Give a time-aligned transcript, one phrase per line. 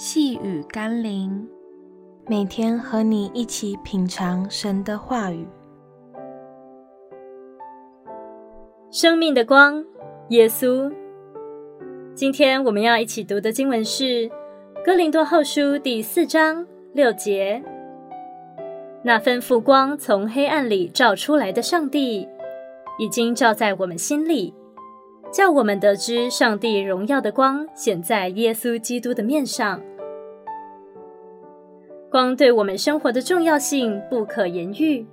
[0.00, 1.44] 细雨甘霖，
[2.28, 5.44] 每天和你一起品尝神的话语。
[8.92, 9.84] 生命的光，
[10.28, 10.88] 耶稣。
[12.14, 14.04] 今天我们要一起读的经文是
[14.84, 17.60] 《哥林多后书》第四章六节。
[19.02, 22.28] 那吩咐光从黑暗里照出来的上帝，
[23.00, 24.54] 已经照在我们心里。
[25.30, 29.80] 叫我们得知上帝荣耀的光显在耶稣基督的面上。
[32.10, 35.06] 光对我们生活的重要性不可言喻。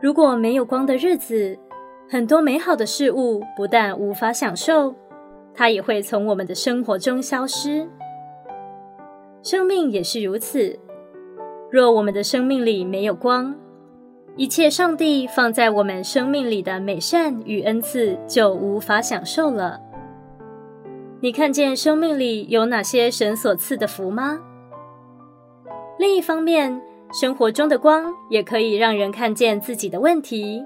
[0.00, 1.58] 如果没有光的日子，
[2.08, 4.94] 很多美好的事物不但无法享受，
[5.52, 7.88] 它也会从我们的生活中消失。
[9.42, 10.78] 生命也是如此。
[11.70, 13.54] 若我们的生命里没有光，
[14.36, 19.80] 一切上帝放在我们生命里的美善与恩赐就无法享受了。
[21.20, 24.40] 你看见生命里有哪些神所赐的福吗？
[26.00, 26.82] 另一方面，
[27.12, 30.64] 生活中的光也可以让人看见自己的问题，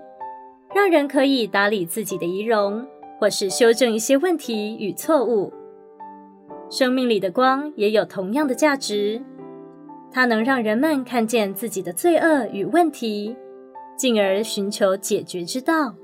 [0.75, 2.86] 让人可以打理自己的仪容，
[3.20, 5.53] 或是修正一些问题与错误。
[6.70, 9.22] 生命里的光也有同样的价值，
[10.10, 13.36] 它能让人们看见自己的罪恶与问题。
[13.98, 15.94] 进而寻求解决之道。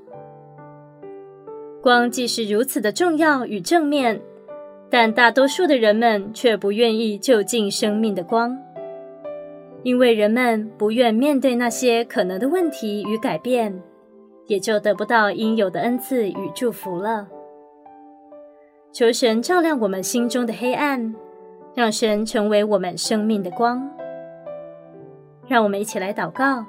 [1.81, 4.21] 光既是如此的重要与正面，
[4.89, 8.57] 但大多数的人们却不愿意就近生命的光，
[9.83, 13.81] 因为人们不愿面对那些可能的问题与改变，
[14.47, 17.27] 也就得不到应有的恩赐与祝福了。
[18.91, 21.13] 求神照亮我们心中的黑暗，
[21.75, 23.87] 让神成为我们生命的光。
[25.47, 26.65] 让我们一起来祷告。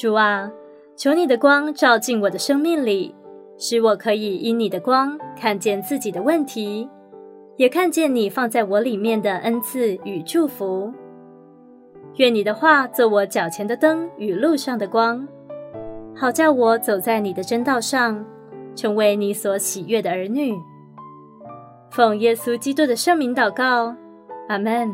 [0.00, 0.50] 主啊，
[0.96, 3.14] 求你的光照进我的生命里，
[3.58, 6.88] 使我可以因你的光看见自己的问题，
[7.58, 10.90] 也看见你放在我里面的恩赐与祝福。
[12.16, 15.28] 愿你的话做我脚前的灯与路上的光，
[16.16, 18.24] 好叫我走在你的真道上，
[18.74, 20.54] 成为你所喜悦的儿女。
[21.90, 23.94] 奉耶稣基督的圣名祷告，
[24.48, 24.90] 阿门。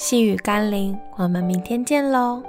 [0.00, 2.40] 细雨甘霖，我们明天见喽。